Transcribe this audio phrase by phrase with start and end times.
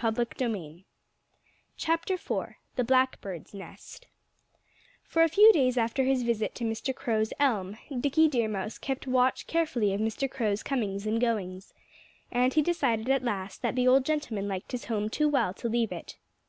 [0.00, 0.84] IV THE
[2.84, 4.06] BLACKBIRD'S NEST
[5.02, 6.94] For a few days after his visit to Mr.
[6.94, 10.30] Crow's elm, Dickie Deer Mouse kept watch carefully of Mr.
[10.30, 11.74] Crow's comings and goings.
[12.30, 15.68] And he decided at last that the old gentleman liked his home too well to
[15.68, 16.16] leave it.